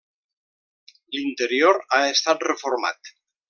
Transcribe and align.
L'interior 1.17 1.79
ha 1.99 2.03
estat 2.17 2.49
reformat. 2.51 3.17